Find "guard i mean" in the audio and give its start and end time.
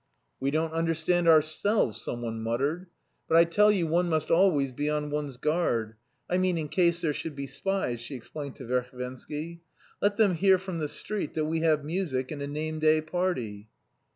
5.37-6.57